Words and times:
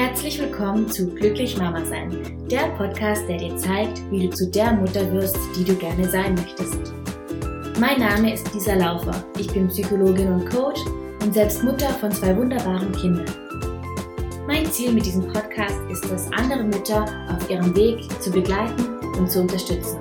Herzlich 0.00 0.40
willkommen 0.40 0.88
zu 0.88 1.14
Glücklich 1.14 1.58
Mama 1.58 1.84
Sein, 1.84 2.10
der 2.50 2.68
Podcast, 2.78 3.28
der 3.28 3.36
dir 3.36 3.54
zeigt, 3.58 4.00
wie 4.10 4.26
du 4.26 4.30
zu 4.34 4.50
der 4.50 4.72
Mutter 4.72 5.12
wirst, 5.12 5.36
die 5.54 5.62
du 5.62 5.74
gerne 5.74 6.08
sein 6.08 6.34
möchtest. 6.36 6.94
Mein 7.78 8.00
Name 8.00 8.32
ist 8.32 8.50
Lisa 8.54 8.72
Laufer. 8.72 9.22
Ich 9.38 9.52
bin 9.52 9.68
Psychologin 9.68 10.32
und 10.32 10.48
Coach 10.48 10.80
und 11.22 11.34
selbst 11.34 11.62
Mutter 11.62 11.90
von 11.90 12.10
zwei 12.10 12.34
wunderbaren 12.34 12.92
Kindern. 12.92 13.26
Mein 14.46 14.64
Ziel 14.72 14.90
mit 14.92 15.04
diesem 15.04 15.30
Podcast 15.30 15.78
ist 15.90 16.06
es, 16.06 16.32
andere 16.32 16.64
Mütter 16.64 17.04
auf 17.28 17.50
ihrem 17.50 17.76
Weg 17.76 18.00
zu 18.22 18.30
begleiten 18.30 19.00
und 19.18 19.30
zu 19.30 19.42
unterstützen. 19.42 19.98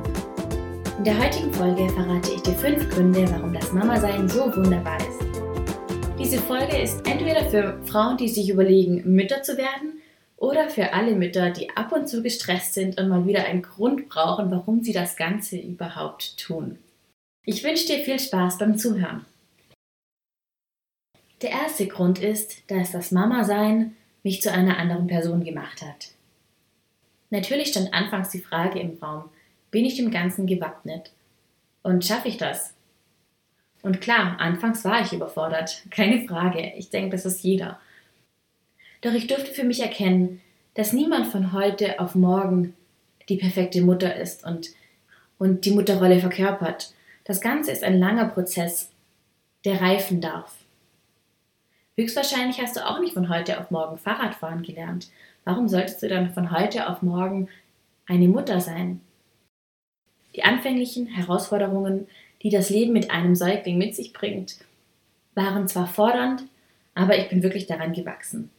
In 0.98 1.04
der 1.04 1.20
heutigen 1.20 1.52
Folge 1.52 1.90
verrate 1.90 2.32
ich 2.36 2.42
dir 2.44 2.54
fünf 2.54 2.90
Gründe, 2.90 3.26
warum 3.34 3.52
das 3.52 3.74
Mama-Sein 3.74 4.30
so 4.30 4.46
wunderbar 4.56 4.98
ist. 5.00 5.29
Diese 6.30 6.44
Folge 6.44 6.78
ist 6.78 7.08
entweder 7.08 7.50
für 7.50 7.84
Frauen, 7.88 8.16
die 8.16 8.28
sich 8.30 8.52
überlegen, 8.52 9.16
Mütter 9.16 9.42
zu 9.42 9.58
werden, 9.58 10.00
oder 10.38 10.70
für 10.70 10.94
alle 10.94 11.16
Mütter, 11.16 11.50
die 11.50 11.72
ab 11.72 11.92
und 11.92 12.08
zu 12.08 12.22
gestresst 12.22 12.76
sind 12.76 13.00
und 13.00 13.10
mal 13.10 13.26
wieder 13.26 13.46
einen 13.46 13.64
Grund 13.64 14.10
brauchen, 14.10 14.52
warum 14.52 14.84
sie 14.84 14.94
das 14.94 15.16
Ganze 15.16 15.58
überhaupt 15.58 16.38
tun. 16.38 16.78
Ich 17.46 17.64
wünsche 17.64 17.88
dir 17.88 18.04
viel 18.04 18.20
Spaß 18.20 18.60
beim 18.60 18.78
Zuhören. 18.78 19.26
Der 21.42 21.50
erste 21.50 21.88
Grund 21.88 22.20
ist, 22.20 22.62
dass 22.70 22.92
das 22.92 23.10
Mama-Sein 23.10 23.96
mich 24.22 24.44
zu 24.44 24.52
einer 24.52 24.78
anderen 24.78 25.08
Person 25.08 25.44
gemacht 25.44 25.82
hat. 25.82 26.12
Natürlich 27.32 27.70
stand 27.70 27.92
anfangs 27.92 28.30
die 28.30 28.38
Frage 28.38 28.80
im 28.80 29.00
Raum, 29.02 29.24
bin 29.72 29.84
ich 29.84 29.96
dem 29.96 30.12
Ganzen 30.12 30.46
gewappnet? 30.46 31.12
Und 31.82 32.06
schaffe 32.06 32.28
ich 32.28 32.38
das? 32.38 32.76
Und 33.82 34.02
klar, 34.02 34.40
anfangs 34.40 34.84
war 34.84 35.02
ich 35.02 35.14
überfordert, 35.14 35.84
keine 35.90 36.28
Frage, 36.28 36.74
ich 36.78 36.90
denke, 36.90 37.12
das 37.12 37.26
ist 37.26 37.44
jeder. 37.44 37.80
Doch 39.02 39.14
ich 39.14 39.28
durfte 39.28 39.52
für 39.52 39.64
mich 39.64 39.82
erkennen, 39.82 40.42
dass 40.74 40.94
niemand 40.94 41.28
von 41.28 41.54
heute 41.54 42.00
auf 42.00 42.16
morgen 42.16 42.74
die 43.30 43.38
perfekte 43.38 43.82
Mutter 43.82 44.16
ist 44.16 44.46
und, 44.46 44.70
und 45.38 45.66
die 45.66 45.72
Mutterrolle 45.72 46.20
verkörpert. 46.20 46.94
Das 47.24 47.42
Ganze 47.42 47.72
ist 47.72 47.84
ein 47.84 48.00
langer 48.00 48.26
Prozess, 48.26 48.92
der 49.66 49.82
reifen 49.82 50.20
darf. 50.20 50.56
Höchstwahrscheinlich 51.96 52.62
hast 52.62 52.76
du 52.76 52.86
auch 52.86 53.00
nicht 53.00 53.14
von 53.14 53.30
heute 53.30 53.60
auf 53.60 53.72
morgen 53.72 53.98
Fahrradfahren 53.98 54.64
gelernt. 54.64 55.10
Warum 55.44 55.68
solltest 55.68 56.02
du 56.02 56.08
dann 56.08 56.34
von 56.34 56.52
heute 56.52 56.90
auf 56.90 57.02
morgen 57.02 57.50
eine 58.06 58.28
Mutter 58.28 58.62
sein? 58.62 59.02
Die 60.36 60.44
anfänglichen 60.44 61.08
Herausforderungen, 61.08 62.08
die 62.42 62.50
das 62.50 62.70
Leben 62.70 62.94
mit 62.94 63.12
einem 63.12 63.36
Säugling 63.36 63.78
mit 63.78 63.96
sich 63.96 64.14
bringt, 64.14 64.58
waren 65.36 65.68
zwar 65.68 65.88
fordernd, 65.88 66.44
aber 66.96 67.18
ich 67.18 67.30
bin 67.30 67.44
wirklich 67.44 67.68
daran 67.68 67.94
gewachsen. 67.94 68.50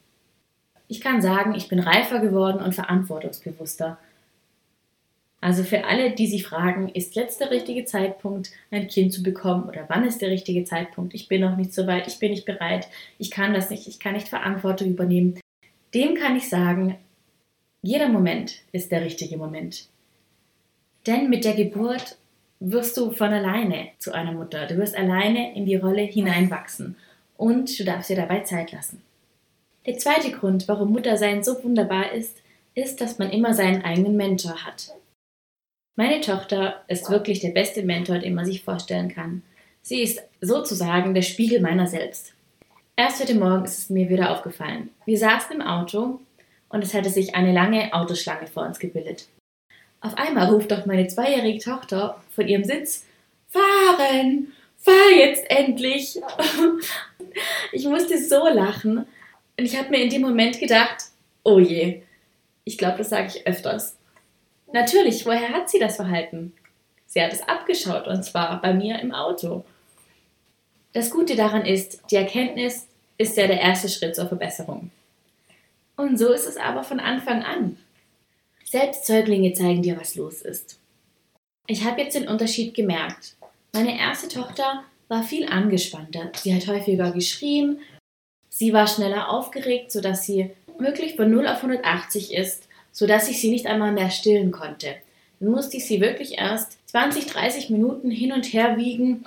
Ich 0.89 1.01
kann 1.01 1.23
sagen, 1.23 1.55
ich 1.55 1.69
bin 1.69 1.79
reifer 1.79 2.19
geworden 2.19 2.63
und 2.63 2.75
verantwortungsbewusster. 2.75 3.99
Also 5.41 5.63
für 5.63 5.85
alle, 5.85 6.11
die 6.11 6.27
sich 6.27 6.45
fragen, 6.45 6.89
ist 6.91 7.17
jetzt 7.17 7.41
der 7.41 7.51
richtige 7.51 7.85
Zeitpunkt, 7.85 8.51
ein 8.71 8.89
Kind 8.89 9.13
zu 9.13 9.23
bekommen 9.23 9.69
oder 9.69 9.85
wann 9.89 10.05
ist 10.05 10.21
der 10.21 10.31
richtige 10.31 10.65
Zeitpunkt? 10.65 11.15
Ich 11.15 11.29
bin 11.29 11.41
noch 11.41 11.57
nicht 11.57 11.73
so 11.73 11.87
weit, 11.87 12.07
ich 12.09 12.19
bin 12.19 12.31
nicht 12.31 12.45
bereit, 12.45 12.89
ich 13.19 13.31
kann 13.31 13.55
das 13.55 13.71
nicht, 13.71 13.89
ich 13.89 13.99
kann 13.99 14.15
nicht 14.15 14.29
Verantwortung 14.29 14.89
übernehmen. 14.89 15.41
Dem 15.95 16.15
kann 16.15 16.37
ich 16.37 16.49
sagen, 16.49 16.99
jeder 17.83 18.09
Moment 18.09 18.63
ist 18.73 18.93
der 18.93 19.03
richtige 19.03 19.39
Moment. 19.39 19.89
Denn 21.07 21.31
mit 21.31 21.45
der 21.45 21.55
Geburt 21.55 22.19
wirst 22.61 22.97
du 22.97 23.11
von 23.11 23.33
alleine 23.33 23.89
zu 23.99 24.13
einer 24.13 24.33
Mutter. 24.33 24.67
Du 24.67 24.77
wirst 24.77 24.97
alleine 24.97 25.55
in 25.57 25.65
die 25.65 25.77
Rolle 25.77 26.03
hineinwachsen 26.03 26.97
und 27.37 27.79
du 27.79 27.85
darfst 27.85 28.11
dir 28.11 28.17
dabei 28.17 28.41
Zeit 28.41 28.71
lassen. 28.73 29.03
Der 29.87 29.97
zweite 29.97 30.31
Grund, 30.31 30.69
warum 30.69 30.93
Muttersein 30.93 31.43
so 31.43 31.65
wunderbar 31.65 32.13
ist, 32.13 32.37
ist, 32.75 33.01
dass 33.01 33.19
man 33.19 33.31
immer 33.31 33.55
seinen 33.55 33.83
eigenen 33.83 34.17
Mentor 34.17 34.65
hat. 34.65 34.93
Meine 35.97 36.21
Tochter 36.21 36.83
ist 36.87 37.11
wirklich 37.11 37.41
der 37.41 37.51
beste 37.51 37.83
Mentor, 37.83 38.19
den 38.19 38.35
man 38.35 38.45
sich 38.45 38.63
vorstellen 38.63 39.13
kann. 39.13 39.43
Sie 39.83 40.03
ist 40.03 40.21
sozusagen 40.41 41.15
der 41.15 41.23
Spiegel 41.23 41.61
meiner 41.61 41.87
selbst. 41.87 42.35
Erst 42.97 43.21
heute 43.21 43.35
Morgen 43.35 43.65
ist 43.65 43.79
es 43.79 43.91
mir 43.91 44.11
wieder 44.11 44.31
aufgefallen. 44.31 44.91
Wir 45.07 45.19
saßen 45.19 45.57
im 45.57 45.63
Auto 45.63 46.21
und 46.69 46.85
es 46.85 46.93
hatte 46.93 47.09
sich 47.09 47.35
eine 47.35 47.53
lange 47.53 47.93
Autoschlange 47.95 48.47
vor 48.47 48.65
uns 48.65 48.79
gebildet. 48.79 49.27
Auf 50.03 50.17
einmal 50.17 50.49
ruft 50.49 50.71
doch 50.71 50.87
meine 50.87 51.09
zweijährige 51.09 51.63
Tochter 51.63 52.23
von 52.41 52.49
ihrem 52.49 52.65
Sitz: 52.65 53.05
Fahren! 53.49 54.53
Fahr 54.79 55.11
jetzt 55.15 55.45
endlich! 55.51 56.19
ich 57.73 57.85
musste 57.85 58.17
so 58.17 58.49
lachen 58.49 58.99
und 59.59 59.65
ich 59.65 59.77
habe 59.77 59.91
mir 59.91 60.03
in 60.03 60.09
dem 60.09 60.23
Moment 60.23 60.59
gedacht: 60.59 61.05
Oh 61.45 61.59
je, 61.59 62.03
ich 62.65 62.79
glaube, 62.79 62.99
das 62.99 63.11
sage 63.11 63.29
ich 63.29 63.47
öfters. 63.47 63.99
Natürlich, 64.73 65.27
woher 65.27 65.51
hat 65.51 65.69
sie 65.69 65.79
das 65.79 65.97
Verhalten? 65.97 66.55
Sie 67.07 67.21
hat 67.21 67.33
es 67.33 67.47
abgeschaut 67.47 68.07
und 68.07 68.25
zwar 68.25 68.61
bei 68.63 68.73
mir 68.73 69.01
im 69.01 69.13
Auto. 69.13 69.65
Das 70.95 71.11
Gute 71.11 71.37
daran 71.37 71.67
ist, 71.67 72.01
die 72.11 72.17
Erkenntnis 72.17 72.87
ist 73.19 73.37
ja 73.37 73.47
der 73.47 73.61
erste 73.61 73.89
Schritt 73.89 74.17
zur 74.17 74.29
Verbesserung. 74.29 74.91
Und 75.97 76.19
so 76.19 76.33
ist 76.33 76.47
es 76.47 76.57
aber 76.57 76.85
von 76.85 77.01
Anfang 77.01 77.43
an. 77.43 77.77
Selbst 78.65 79.05
Säuglinge 79.07 79.53
zeigen 79.53 79.83
dir, 79.83 80.01
was 80.01 80.15
los 80.15 80.41
ist. 80.41 80.80
Ich 81.71 81.85
habe 81.85 82.01
jetzt 82.01 82.17
den 82.17 82.27
Unterschied 82.27 82.75
gemerkt. 82.75 83.37
Meine 83.73 83.97
erste 83.97 84.27
Tochter 84.27 84.83
war 85.07 85.23
viel 85.23 85.49
angespannter. 85.49 86.33
Sie 86.35 86.53
hat 86.53 86.67
häufiger 86.67 87.13
geschrien. 87.13 87.79
Sie 88.49 88.73
war 88.73 88.89
schneller 88.89 89.31
aufgeregt, 89.31 89.93
sodass 89.93 90.27
sie 90.27 90.51
wirklich 90.81 91.15
von 91.15 91.31
0 91.31 91.47
auf 91.47 91.59
180 91.59 92.35
ist, 92.35 92.67
sodass 92.91 93.29
ich 93.29 93.41
sie 93.41 93.53
nicht 93.53 93.69
einmal 93.69 93.93
mehr 93.93 94.11
stillen 94.11 94.51
konnte. 94.51 94.97
Dann 95.39 95.51
musste 95.51 95.77
ich 95.77 95.87
sie 95.87 96.01
wirklich 96.01 96.39
erst 96.39 96.77
20, 96.89 97.27
30 97.27 97.71
Minuten 97.71 98.11
hin 98.11 98.33
und 98.33 98.53
her 98.53 98.77
wiegen, 98.77 99.25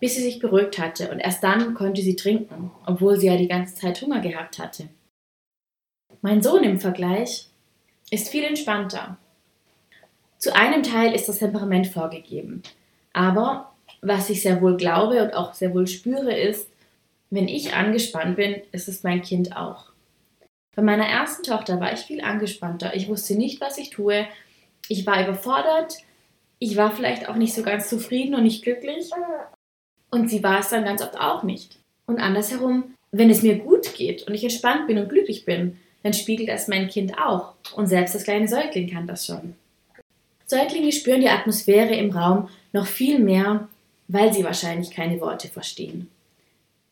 bis 0.00 0.14
sie 0.14 0.22
sich 0.22 0.38
beruhigt 0.38 0.78
hatte. 0.78 1.10
Und 1.10 1.18
erst 1.18 1.44
dann 1.44 1.74
konnte 1.74 2.00
sie 2.00 2.16
trinken, 2.16 2.70
obwohl 2.86 3.20
sie 3.20 3.26
ja 3.26 3.36
die 3.36 3.48
ganze 3.48 3.74
Zeit 3.74 4.00
Hunger 4.00 4.20
gehabt 4.20 4.58
hatte. 4.58 4.88
Mein 6.22 6.42
Sohn 6.42 6.64
im 6.64 6.80
Vergleich 6.80 7.48
ist 8.10 8.30
viel 8.30 8.44
entspannter. 8.44 9.18
Zu 10.44 10.54
einem 10.54 10.82
Teil 10.82 11.14
ist 11.14 11.26
das 11.26 11.38
Temperament 11.38 11.86
vorgegeben. 11.86 12.62
Aber 13.14 13.72
was 14.02 14.28
ich 14.28 14.42
sehr 14.42 14.60
wohl 14.60 14.76
glaube 14.76 15.22
und 15.22 15.32
auch 15.32 15.54
sehr 15.54 15.72
wohl 15.72 15.86
spüre, 15.86 16.38
ist, 16.38 16.68
wenn 17.30 17.48
ich 17.48 17.72
angespannt 17.72 18.36
bin, 18.36 18.60
ist 18.70 18.86
es 18.86 19.04
mein 19.04 19.22
Kind 19.22 19.56
auch. 19.56 19.86
Bei 20.76 20.82
meiner 20.82 21.06
ersten 21.06 21.44
Tochter 21.44 21.80
war 21.80 21.94
ich 21.94 22.00
viel 22.00 22.20
angespannter. 22.20 22.94
Ich 22.94 23.08
wusste 23.08 23.36
nicht, 23.36 23.62
was 23.62 23.78
ich 23.78 23.88
tue. 23.88 24.26
Ich 24.90 25.06
war 25.06 25.22
überfordert. 25.26 25.96
Ich 26.58 26.76
war 26.76 26.94
vielleicht 26.94 27.26
auch 27.30 27.36
nicht 27.36 27.54
so 27.54 27.62
ganz 27.62 27.88
zufrieden 27.88 28.34
und 28.34 28.42
nicht 28.42 28.62
glücklich. 28.62 29.08
Und 30.10 30.28
sie 30.28 30.42
war 30.42 30.60
es 30.60 30.68
dann 30.68 30.84
ganz 30.84 31.00
oft 31.00 31.18
auch 31.18 31.42
nicht. 31.42 31.78
Und 32.04 32.18
andersherum, 32.18 32.92
wenn 33.12 33.30
es 33.30 33.42
mir 33.42 33.60
gut 33.60 33.94
geht 33.94 34.28
und 34.28 34.34
ich 34.34 34.44
entspannt 34.44 34.88
bin 34.88 34.98
und 34.98 35.08
glücklich 35.08 35.46
bin, 35.46 35.78
dann 36.02 36.12
spiegelt 36.12 36.50
das 36.50 36.68
mein 36.68 36.88
Kind 36.88 37.16
auch. 37.16 37.54
Und 37.74 37.86
selbst 37.86 38.14
das 38.14 38.24
kleine 38.24 38.46
Säugling 38.46 38.90
kann 38.90 39.06
das 39.06 39.24
schon. 39.24 39.54
Säuglinge 40.54 40.92
spüren 40.92 41.20
die 41.20 41.28
Atmosphäre 41.28 41.96
im 41.96 42.12
Raum 42.12 42.48
noch 42.72 42.86
viel 42.86 43.18
mehr, 43.18 43.68
weil 44.06 44.32
sie 44.32 44.44
wahrscheinlich 44.44 44.92
keine 44.92 45.20
Worte 45.20 45.48
verstehen. 45.48 46.08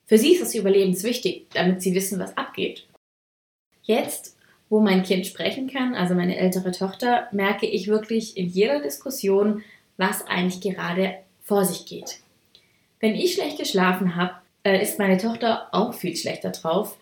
Für 0.05 0.19
sie 0.19 0.35
ist 0.35 0.43
es 0.43 0.57
überlebenswichtig, 0.57 1.47
damit 1.55 1.81
sie 1.81 1.95
wissen, 1.95 2.19
was 2.19 2.37
abgeht. 2.37 2.89
Jetzt, 3.85 4.37
wo 4.69 4.81
mein 4.81 5.05
Kind 5.05 5.29
sprechen 5.29 5.71
kann, 5.71 5.95
also 5.95 6.15
meine 6.15 6.39
ältere 6.39 6.73
Tochter, 6.73 7.29
merke 7.31 7.67
ich 7.67 7.87
wirklich 7.87 8.37
in 8.37 8.49
jeder 8.49 8.81
Diskussion, 8.81 9.63
was 9.97 10.27
eigentlich 10.27 10.61
gerade 10.61 11.15
vor 11.41 11.65
sich 11.65 11.87
geht. 11.87 12.19
Wenn 12.99 13.15
ich 13.15 13.35
schlecht 13.35 13.59
geschlafen 13.59 14.17
habe, 14.17 14.35
äh, 14.65 14.83
ist 14.83 14.99
meine 14.99 15.19
Tochter 15.19 15.69
auch 15.71 15.95
viel 15.95 16.17
schlechter 16.17 16.51
drauf, 16.51 16.99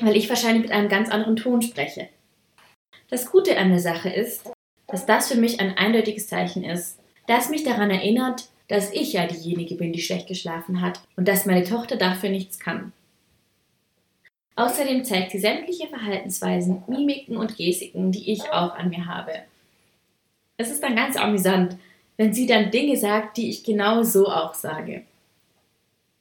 weil 0.00 0.16
ich 0.16 0.30
wahrscheinlich 0.30 0.62
mit 0.62 0.72
einem 0.72 0.88
ganz 0.88 1.10
anderen 1.10 1.36
Ton 1.36 1.60
spreche. 1.60 2.08
Das 3.10 3.30
Gute 3.30 3.58
an 3.58 3.68
der 3.68 3.80
Sache 3.80 4.08
ist, 4.08 4.53
dass 4.86 5.06
das 5.06 5.30
für 5.30 5.38
mich 5.38 5.60
ein 5.60 5.76
eindeutiges 5.76 6.28
Zeichen 6.28 6.64
ist, 6.64 6.98
das 7.26 7.48
mich 7.48 7.64
daran 7.64 7.90
erinnert, 7.90 8.48
dass 8.68 8.92
ich 8.92 9.12
ja 9.12 9.26
diejenige 9.26 9.74
bin, 9.74 9.92
die 9.92 10.02
schlecht 10.02 10.28
geschlafen 10.28 10.80
hat 10.80 11.00
und 11.16 11.28
dass 11.28 11.46
meine 11.46 11.64
Tochter 11.64 11.96
dafür 11.96 12.30
nichts 12.30 12.58
kann. 12.58 12.92
Außerdem 14.56 15.04
zeigt 15.04 15.32
sie 15.32 15.40
sämtliche 15.40 15.88
Verhaltensweisen, 15.88 16.84
Mimiken 16.86 17.36
und 17.36 17.56
Gestiken, 17.56 18.12
die 18.12 18.32
ich 18.32 18.42
auch 18.52 18.74
an 18.76 18.90
mir 18.90 19.06
habe. 19.06 19.32
Es 20.56 20.70
ist 20.70 20.82
dann 20.82 20.94
ganz 20.94 21.16
amüsant, 21.16 21.76
wenn 22.16 22.32
sie 22.32 22.46
dann 22.46 22.70
Dinge 22.70 22.96
sagt, 22.96 23.36
die 23.36 23.50
ich 23.50 23.64
genau 23.64 24.04
so 24.04 24.28
auch 24.28 24.54
sage. 24.54 25.02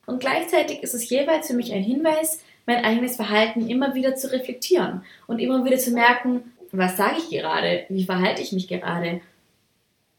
Und 0.07 0.19
gleichzeitig 0.19 0.81
ist 0.81 0.95
es 0.95 1.09
jeweils 1.09 1.47
für 1.47 1.53
mich 1.53 1.71
ein 1.71 1.83
Hinweis, 1.83 2.43
mein 2.65 2.83
eigenes 2.83 3.15
Verhalten 3.15 3.69
immer 3.69 3.93
wieder 3.93 4.15
zu 4.15 4.31
reflektieren 4.31 5.03
und 5.27 5.39
immer 5.39 5.63
wieder 5.63 5.77
zu 5.77 5.91
merken, 5.91 6.52
was 6.77 6.97
sage 6.97 7.17
ich 7.19 7.29
gerade, 7.29 7.85
wie 7.89 8.03
verhalte 8.03 8.41
ich 8.41 8.51
mich 8.51 8.67
gerade. 8.67 9.21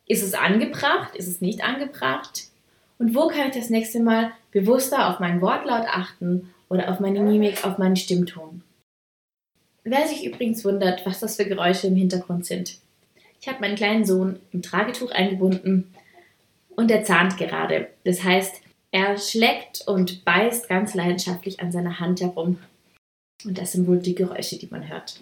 Ist 0.07 0.23
es 0.23 0.35
angebracht, 0.35 1.17
ist 1.17 1.29
es 1.29 1.41
nicht 1.41 1.65
angebracht? 1.65 2.45
Und 2.99 3.15
wo 3.15 3.27
kann 3.27 3.49
ich 3.49 3.57
das 3.57 3.71
nächste 3.71 4.01
Mal 4.01 4.33
bewusster 4.53 5.09
auf 5.09 5.19
meinen 5.19 5.41
Wortlaut 5.41 5.87
achten 5.89 6.55
oder 6.69 6.91
auf 6.91 7.01
meine 7.01 7.21
Mimik, 7.21 7.65
auf 7.65 7.79
meinen 7.79 7.97
Stimmton? 7.97 8.63
Wer 9.83 10.07
sich 10.07 10.25
übrigens 10.25 10.65
wundert, 10.65 11.05
was 11.05 11.21
das 11.21 11.37
für 11.37 11.45
Geräusche 11.45 11.89
im 11.89 11.97
Hintergrund 11.97 12.47
sind. 12.47 12.79
Ich 13.41 13.49
habe 13.49 13.61
meinen 13.61 13.77
kleinen 13.77 14.05
Sohn 14.05 14.39
im 14.53 14.63
Tragetuch 14.63 15.11
eingebunden 15.11 15.93
und 16.77 16.91
er 16.91 17.05
zahnt 17.05 17.37
gerade. 17.37 17.89
Das 18.05 18.23
heißt, 18.23 18.63
er 18.93 19.19
schlägt 19.19 19.87
und 19.87 20.25
beißt 20.25 20.69
ganz 20.69 20.95
leidenschaftlich 20.95 21.61
an 21.61 21.73
seiner 21.73 21.99
Hand 21.99 22.21
herum. 22.21 22.59
Und 23.45 23.59
das 23.59 23.73
sind 23.73 23.87
wohl 23.87 23.99
die 23.99 24.15
Geräusche, 24.15 24.57
die 24.57 24.69
man 24.69 24.89
hört. 24.89 25.21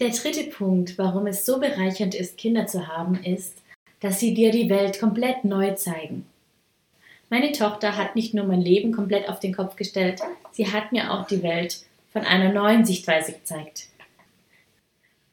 Der 0.00 0.10
dritte 0.10 0.50
Punkt, 0.50 0.98
warum 0.98 1.28
es 1.28 1.46
so 1.46 1.60
bereichernd 1.60 2.16
ist, 2.16 2.36
Kinder 2.36 2.66
zu 2.66 2.88
haben, 2.88 3.22
ist, 3.22 3.62
dass 4.00 4.18
sie 4.18 4.34
dir 4.34 4.50
die 4.50 4.68
Welt 4.68 4.98
komplett 4.98 5.44
neu 5.44 5.72
zeigen. 5.74 6.26
Meine 7.30 7.52
Tochter 7.52 7.96
hat 7.96 8.16
nicht 8.16 8.34
nur 8.34 8.44
mein 8.44 8.60
Leben 8.60 8.90
komplett 8.90 9.28
auf 9.28 9.38
den 9.38 9.54
Kopf 9.54 9.76
gestellt, 9.76 10.20
sie 10.50 10.72
hat 10.72 10.90
mir 10.90 11.12
auch 11.12 11.28
die 11.28 11.44
Welt 11.44 11.84
von 12.12 12.22
einer 12.22 12.52
neuen 12.52 12.84
Sichtweise 12.84 13.32
gezeigt. 13.32 13.86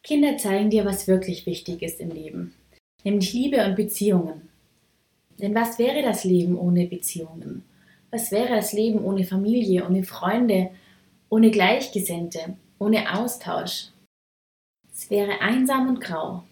Kinder 0.04 0.38
zeigen 0.38 0.70
dir, 0.70 0.86
was 0.86 1.08
wirklich 1.08 1.48
wichtig 1.48 1.82
ist 1.82 2.00
im 2.00 2.12
Leben, 2.12 2.54
nämlich 3.04 3.34
Liebe 3.34 3.66
und 3.66 3.76
Beziehungen. 3.76 4.50
Denn 5.40 5.56
was 5.56 5.80
wäre 5.80 6.04
das 6.04 6.24
Leben 6.24 6.56
ohne 6.56 6.86
Beziehungen? 6.86 7.64
Was 8.12 8.32
wäre 8.32 8.56
das 8.56 8.74
Leben 8.74 9.04
ohne 9.04 9.24
Familie, 9.24 9.88
ohne 9.88 10.04
Freunde, 10.04 10.70
ohne 11.30 11.50
Gleichgesinnte, 11.50 12.58
ohne 12.78 13.18
Austausch? 13.18 13.88
Wäre 15.12 15.42
einsam 15.42 15.90
und 15.90 16.00
grau. 16.00 16.46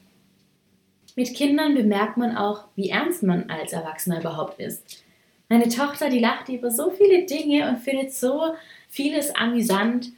Mit 1.15 1.33
Kindern 1.33 1.75
bemerkt 1.75 2.17
man 2.17 2.35
auch, 2.35 2.65
wie 2.75 2.89
ernst 2.89 3.23
man 3.23 3.49
als 3.49 3.71
Erwachsener 3.71 4.19
überhaupt 4.19 4.59
ist. 4.59 5.01
Meine 5.47 5.69
Tochter, 5.69 6.09
die 6.09 6.19
lacht 6.19 6.49
über 6.49 6.69
so 6.69 6.89
viele 6.89 7.25
Dinge 7.25 7.69
und 7.69 7.77
findet 7.77 8.13
so 8.13 8.53
vieles 8.89 9.33
amüsant, 9.33 10.09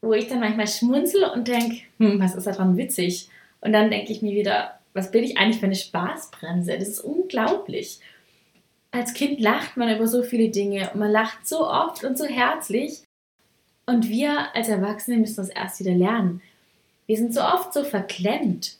wo 0.00 0.14
ich 0.14 0.26
dann 0.26 0.40
manchmal 0.40 0.68
schmunzel 0.68 1.24
und 1.24 1.48
denke, 1.48 1.82
hm, 1.98 2.18
was 2.18 2.34
ist 2.34 2.46
daran 2.46 2.78
witzig? 2.78 3.28
Und 3.60 3.74
dann 3.74 3.90
denke 3.90 4.10
ich 4.10 4.22
mir 4.22 4.34
wieder, 4.34 4.78
was 4.94 5.10
bin 5.10 5.22
ich 5.22 5.36
eigentlich 5.36 5.60
für 5.60 5.66
eine 5.66 5.74
Spaßbremse? 5.74 6.78
Das 6.78 6.88
ist 6.88 7.00
unglaublich. 7.00 8.00
Als 8.90 9.12
Kind 9.12 9.38
lacht 9.38 9.76
man 9.76 9.94
über 9.94 10.06
so 10.06 10.22
viele 10.22 10.48
Dinge 10.48 10.88
und 10.94 11.00
man 11.00 11.10
lacht 11.10 11.46
so 11.46 11.68
oft 11.68 12.04
und 12.04 12.16
so 12.16 12.24
herzlich. 12.24 13.02
Und 13.84 14.08
wir 14.08 14.56
als 14.56 14.70
Erwachsene 14.70 15.18
müssen 15.18 15.36
das 15.36 15.50
erst 15.50 15.78
wieder 15.78 15.92
lernen. 15.92 16.40
Wir 17.06 17.16
sind 17.16 17.34
so 17.34 17.40
oft 17.42 17.72
so 17.72 17.84
verklemmt. 17.84 18.76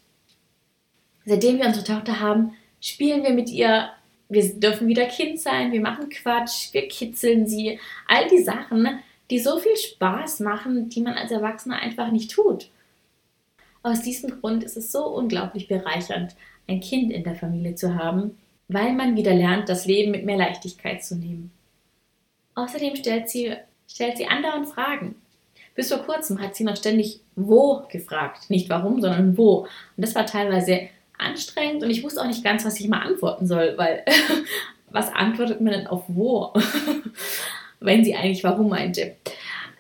Seitdem 1.25 1.59
wir 1.59 1.67
unsere 1.67 1.85
Tochter 1.85 2.21
haben, 2.21 2.55
spielen 2.81 3.23
wir 3.23 3.31
mit 3.31 3.51
ihr 3.51 3.91
wir 4.33 4.55
dürfen 4.55 4.89
wieder 4.89 5.05
Kind 5.07 5.39
sein, 5.39 5.73
wir 5.73 5.83
machen 5.83 6.09
Quatsch, 6.09 6.73
wir 6.73 6.89
kitzeln 6.89 7.47
sie. 7.47 7.79
All 8.09 8.29
die 8.29 8.43
Sachen, 8.43 8.89
die 9.29 9.39
so 9.39 9.59
viel 9.59 9.77
Spaß 9.77 10.41
machen, 10.41 10.89
die 10.89 11.03
man 11.03 11.15
als 11.15 11.31
Erwachsener 11.31 11.81
einfach 11.81 12.11
nicht 12.11 12.31
tut. 12.31 12.71
Aus 13.83 14.01
diesem 14.01 14.41
Grund 14.41 14.65
ist 14.65 14.77
es 14.77 14.91
so 14.91 15.05
unglaublich 15.07 15.69
bereichernd, 15.69 16.35
ein 16.67 16.81
Kind 16.81 17.13
in 17.13 17.25
der 17.25 17.35
Familie 17.35 17.75
zu 17.75 17.95
haben, 17.95 18.39
weil 18.69 18.95
man 18.95 19.17
wieder 19.17 19.35
lernt, 19.35 19.69
das 19.69 19.85
Leben 19.85 20.13
mit 20.13 20.25
mehr 20.25 20.39
Leichtigkeit 20.39 21.05
zu 21.05 21.17
nehmen. 21.17 21.51
Außerdem 22.55 22.97
stellt 22.97 23.29
sie, 23.29 23.55
stellt 23.87 24.17
sie 24.17 24.27
andauernd 24.27 24.69
Fragen. 24.69 25.17
Bis 25.75 25.93
vor 25.93 26.03
kurzem 26.05 26.41
hat 26.41 26.55
sie 26.55 26.65
noch 26.65 26.77
ständig 26.77 27.21
wo 27.35 27.85
gefragt. 27.91 28.51
Nicht 28.51 28.69
warum, 28.69 29.01
sondern 29.01 29.37
wo. 29.39 29.61
Und 29.61 29.69
das 29.97 30.15
war 30.15 30.27
teilweise 30.27 30.89
anstrengend 31.19 31.83
und 31.83 31.91
ich 31.91 32.03
wusste 32.03 32.21
auch 32.21 32.27
nicht 32.27 32.45
ganz, 32.45 32.65
was 32.65 32.81
ich 32.81 32.89
mal 32.89 33.01
antworten 33.01 33.47
soll, 33.47 33.75
weil 33.77 34.05
was 34.91 35.13
antwortet 35.13 35.61
man 35.61 35.73
denn 35.73 35.87
auf 35.87 36.05
wo? 36.09 36.53
Wenn 37.81 38.05
sie 38.05 38.15
eigentlich 38.15 38.45
warum 38.45 38.69
meinte. 38.69 39.17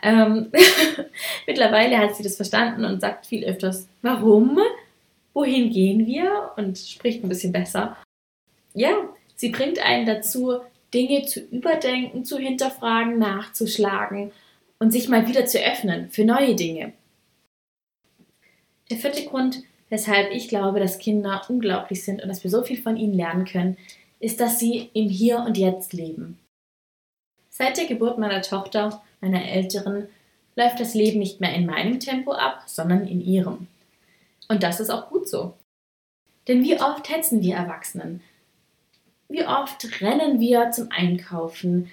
Ähm, 0.02 0.50
mittlerweile 1.46 1.98
hat 1.98 2.16
sie 2.16 2.22
das 2.22 2.36
verstanden 2.36 2.84
und 2.84 3.00
sagt 3.00 3.26
viel 3.26 3.44
öfters, 3.44 3.86
warum? 4.02 4.58
Wohin 5.34 5.70
gehen 5.70 6.06
wir? 6.06 6.50
Und 6.56 6.78
spricht 6.78 7.22
ein 7.22 7.28
bisschen 7.28 7.52
besser. 7.52 7.96
Ja, 8.74 8.90
sie 9.36 9.50
bringt 9.50 9.78
einen 9.78 10.06
dazu, 10.06 10.60
Dinge 10.92 11.24
zu 11.26 11.40
überdenken, 11.40 12.24
zu 12.24 12.38
hinterfragen, 12.38 13.18
nachzuschlagen 13.18 14.32
und 14.82 14.90
sich 14.90 15.08
mal 15.08 15.28
wieder 15.28 15.46
zu 15.46 15.60
öffnen 15.60 16.10
für 16.10 16.24
neue 16.24 16.56
Dinge. 16.56 16.92
Der 18.90 18.96
vierte 18.96 19.24
Grund, 19.26 19.62
weshalb 19.90 20.32
ich 20.32 20.48
glaube, 20.48 20.80
dass 20.80 20.98
Kinder 20.98 21.40
unglaublich 21.48 22.04
sind 22.04 22.20
und 22.20 22.28
dass 22.28 22.42
wir 22.42 22.50
so 22.50 22.64
viel 22.64 22.82
von 22.82 22.96
ihnen 22.96 23.14
lernen 23.14 23.44
können, 23.44 23.76
ist, 24.18 24.40
dass 24.40 24.58
sie 24.58 24.90
im 24.92 25.08
Hier 25.08 25.38
und 25.38 25.56
Jetzt 25.56 25.92
leben. 25.92 26.36
Seit 27.48 27.76
der 27.76 27.86
Geburt 27.86 28.18
meiner 28.18 28.42
Tochter, 28.42 29.04
meiner 29.20 29.48
Älteren, 29.48 30.08
läuft 30.56 30.80
das 30.80 30.94
Leben 30.94 31.20
nicht 31.20 31.40
mehr 31.40 31.54
in 31.54 31.64
meinem 31.64 32.00
Tempo 32.00 32.32
ab, 32.32 32.64
sondern 32.66 33.06
in 33.06 33.20
ihrem. 33.20 33.68
Und 34.48 34.64
das 34.64 34.80
ist 34.80 34.90
auch 34.90 35.10
gut 35.10 35.28
so. 35.28 35.54
Denn 36.48 36.64
wie 36.64 36.80
oft 36.80 37.08
hetzen 37.08 37.40
wir 37.40 37.54
Erwachsenen? 37.54 38.20
Wie 39.28 39.46
oft 39.46 40.00
rennen 40.00 40.40
wir 40.40 40.72
zum 40.72 40.90
Einkaufen? 40.90 41.88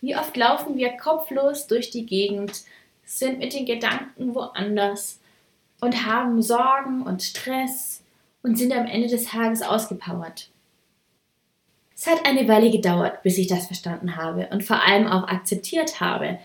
Wie 0.00 0.16
oft 0.16 0.36
laufen 0.36 0.76
wir 0.76 0.96
kopflos 0.96 1.66
durch 1.66 1.90
die 1.90 2.06
Gegend, 2.06 2.64
sind 3.04 3.38
mit 3.38 3.54
den 3.54 3.66
Gedanken 3.66 4.34
woanders 4.34 5.20
und 5.80 6.06
haben 6.06 6.42
Sorgen 6.42 7.02
und 7.02 7.22
Stress 7.22 8.02
und 8.42 8.56
sind 8.56 8.72
am 8.72 8.86
Ende 8.86 9.08
des 9.08 9.26
Tages 9.26 9.62
ausgepowert. 9.62 10.50
Es 11.94 12.06
hat 12.06 12.26
eine 12.26 12.46
Weile 12.46 12.70
gedauert, 12.70 13.22
bis 13.22 13.38
ich 13.38 13.46
das 13.46 13.66
verstanden 13.66 14.16
habe 14.16 14.48
und 14.50 14.64
vor 14.64 14.82
allem 14.86 15.06
auch 15.06 15.28
akzeptiert 15.28 16.00
habe, 16.00 16.38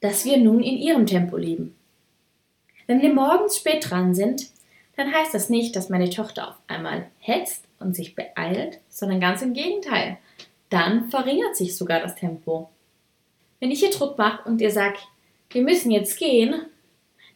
dass 0.00 0.24
wir 0.24 0.38
nun 0.38 0.62
in 0.62 0.76
ihrem 0.76 1.06
Tempo 1.06 1.36
leben. 1.36 1.74
Wenn 2.86 3.02
wir 3.02 3.12
morgens 3.12 3.56
spät 3.56 3.90
dran 3.90 4.14
sind, 4.14 4.48
dann 4.96 5.12
heißt 5.12 5.34
das 5.34 5.50
nicht, 5.50 5.76
dass 5.76 5.88
meine 5.88 6.10
Tochter 6.10 6.48
auf 6.48 6.56
einmal 6.68 7.06
hetzt 7.18 7.64
und 7.80 7.94
sich 7.94 8.14
beeilt, 8.14 8.80
sondern 8.88 9.20
ganz 9.20 9.42
im 9.42 9.52
Gegenteil. 9.52 10.18
Dann 10.70 11.10
verringert 11.10 11.56
sich 11.56 11.76
sogar 11.76 12.00
das 12.00 12.14
Tempo. 12.14 12.70
Wenn 13.64 13.70
ich 13.70 13.82
ihr 13.82 13.88
Druck 13.88 14.18
mache 14.18 14.46
und 14.46 14.60
ihr 14.60 14.70
sage, 14.70 14.98
wir 15.48 15.62
müssen 15.62 15.90
jetzt 15.90 16.18
gehen, 16.18 16.66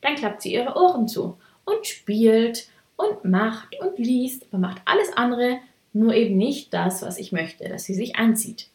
dann 0.02 0.14
klappt 0.14 0.42
sie 0.42 0.52
ihre 0.52 0.76
Ohren 0.76 1.08
zu 1.08 1.38
und 1.64 1.86
spielt 1.86 2.68
und 2.96 3.24
macht 3.24 3.74
und 3.80 3.98
liest, 3.98 4.44
aber 4.50 4.58
macht 4.58 4.82
alles 4.84 5.10
andere, 5.16 5.56
nur 5.94 6.12
eben 6.12 6.36
nicht 6.36 6.74
das, 6.74 7.00
was 7.00 7.16
ich 7.16 7.32
möchte, 7.32 7.66
dass 7.70 7.84
sie 7.84 7.94
sich 7.94 8.16
anzieht. 8.16 8.68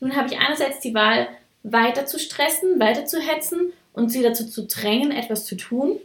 Nun 0.00 0.16
habe 0.16 0.28
ich 0.28 0.38
einerseits 0.38 0.80
die 0.80 0.94
Wahl, 0.94 1.28
weiter 1.62 2.06
zu 2.06 2.18
stressen, 2.18 2.80
weiter 2.80 3.04
zu 3.04 3.20
hetzen 3.20 3.74
und 3.92 4.08
sie 4.08 4.22
dazu 4.22 4.48
zu 4.48 4.66
drängen, 4.66 5.10
etwas 5.10 5.44
zu 5.44 5.58
tun. 5.58 5.98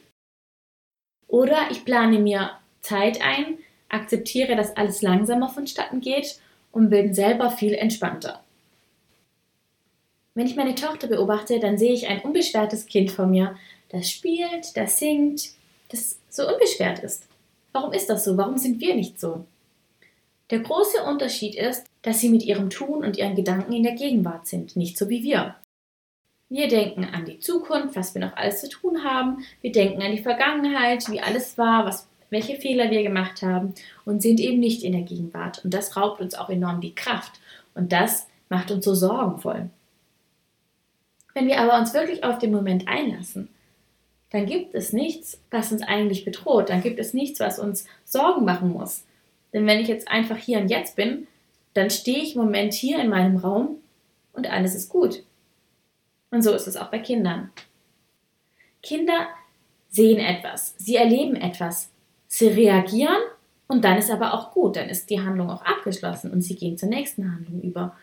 Oder 1.29 1.71
ich 1.71 1.85
plane 1.85 2.19
mir 2.19 2.51
Zeit 2.81 3.21
ein, 3.21 3.57
akzeptiere, 3.87 4.57
dass 4.57 4.75
alles 4.75 5.01
langsamer 5.01 5.47
vonstatten 5.47 6.01
geht 6.01 6.41
und 6.73 6.89
bin 6.89 7.13
selber 7.13 7.51
viel 7.51 7.73
entspannter. 7.73 8.43
Wenn 10.37 10.45
ich 10.45 10.55
meine 10.55 10.75
Tochter 10.75 11.07
beobachte, 11.07 11.59
dann 11.59 11.79
sehe 11.79 11.93
ich 11.93 12.07
ein 12.07 12.21
unbeschwertes 12.21 12.85
Kind 12.85 13.09
vor 13.09 13.25
mir, 13.25 13.55
das 13.89 14.07
spielt, 14.11 14.77
das 14.77 14.99
singt, 14.99 15.49
das 15.89 16.19
so 16.29 16.47
unbeschwert 16.47 16.99
ist. 16.99 17.27
Warum 17.71 17.91
ist 17.91 18.07
das 18.07 18.23
so? 18.23 18.37
Warum 18.37 18.59
sind 18.59 18.79
wir 18.79 18.93
nicht 18.93 19.19
so? 19.19 19.45
Der 20.51 20.59
große 20.59 21.01
Unterschied 21.01 21.55
ist, 21.55 21.87
dass 22.03 22.19
sie 22.19 22.29
mit 22.29 22.43
ihrem 22.43 22.69
Tun 22.69 23.03
und 23.03 23.17
ihren 23.17 23.35
Gedanken 23.35 23.73
in 23.73 23.81
der 23.81 23.95
Gegenwart 23.95 24.45
sind, 24.45 24.75
nicht 24.75 24.95
so 24.95 25.09
wie 25.09 25.23
wir. 25.23 25.55
Wir 26.49 26.67
denken 26.67 27.05
an 27.05 27.25
die 27.25 27.39
Zukunft, 27.39 27.95
was 27.95 28.13
wir 28.13 28.21
noch 28.21 28.37
alles 28.37 28.61
zu 28.61 28.69
tun 28.69 29.03
haben. 29.03 29.43
Wir 29.61 29.71
denken 29.71 30.03
an 30.03 30.11
die 30.11 30.21
Vergangenheit, 30.21 31.09
wie 31.09 31.19
alles 31.19 31.57
war, 31.57 31.87
was, 31.87 32.07
welche 32.29 32.57
Fehler 32.57 32.91
wir 32.91 33.01
gemacht 33.01 33.41
haben 33.41 33.73
und 34.05 34.21
sind 34.21 34.39
eben 34.39 34.59
nicht 34.59 34.83
in 34.83 34.91
der 34.91 35.01
Gegenwart. 35.01 35.65
Und 35.65 35.73
das 35.73 35.97
raubt 35.97 36.21
uns 36.21 36.35
auch 36.35 36.51
enorm 36.51 36.79
die 36.79 36.93
Kraft. 36.93 37.39
Und 37.73 37.91
das 37.91 38.27
macht 38.49 38.69
uns 38.69 38.85
so 38.85 38.93
sorgenvoll. 38.93 39.71
Wenn 41.37 41.47
wir 41.47 41.59
aber 41.59 41.77
uns 41.77 41.93
wirklich 41.93 42.23
auf 42.23 42.39
den 42.39 42.51
Moment 42.51 42.87
einlassen 42.87 43.49
dann 44.29 44.45
gibt 44.45 44.75
es 44.75 44.93
nichts, 44.93 45.41
was 45.51 45.71
uns 45.71 45.81
eigentlich 45.81 46.25
bedroht. 46.25 46.69
Dann 46.69 46.81
gibt 46.81 46.99
es 46.99 47.13
nichts, 47.13 47.39
was 47.39 47.59
uns 47.59 47.85
Sorgen 48.03 48.45
machen 48.45 48.73
muss. 48.73 49.05
Denn 49.53 49.65
wenn 49.65 49.79
ich 49.79 49.87
jetzt 49.87 50.09
einfach 50.09 50.37
hier 50.37 50.59
und 50.59 50.69
jetzt 50.69 50.95
bin, 50.95 51.27
dann 51.73 51.89
stehe 51.89 52.19
ich 52.19 52.35
im 52.35 52.41
Moment 52.41 52.73
hier 52.73 52.99
in 52.99 53.09
meinem 53.09 53.37
Raum 53.37 53.77
und 54.33 54.49
alles 54.49 54.75
ist 54.75 54.89
gut. 54.89 55.23
Und 56.31 56.41
so 56.41 56.53
ist 56.53 56.67
es 56.67 56.75
auch 56.75 56.87
bei 56.87 56.99
Kindern. 56.99 57.51
Kinder 58.83 59.27
sehen 59.89 60.19
etwas, 60.19 60.75
sie 60.77 60.97
erleben 60.97 61.35
etwas, 61.35 61.89
sie 62.27 62.47
reagieren 62.47 63.21
und 63.67 63.85
dann 63.85 63.97
ist 63.97 64.11
aber 64.11 64.33
auch 64.33 64.51
gut, 64.51 64.75
dann 64.75 64.89
ist 64.89 65.09
die 65.09 65.21
Handlung 65.21 65.49
auch 65.49 65.61
abgeschlossen 65.61 66.31
und 66.31 66.41
sie 66.41 66.55
gehen 66.55 66.77
zur 66.77 66.89
nächsten 66.89 67.31
Handlung 67.31 67.61
über. 67.61 67.95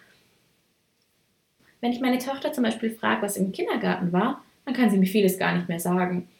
Wenn 1.84 1.92
ich 1.92 2.00
meine 2.00 2.16
Tochter 2.16 2.50
zum 2.50 2.64
Beispiel 2.64 2.88
frage, 2.88 3.20
was 3.20 3.36
im 3.36 3.52
Kindergarten 3.52 4.10
war, 4.10 4.42
dann 4.64 4.72
kann 4.72 4.88
sie 4.88 4.96
mir 4.96 5.04
vieles 5.04 5.36
gar 5.36 5.54
nicht 5.54 5.68
mehr 5.68 5.80
sagen. 5.80 6.30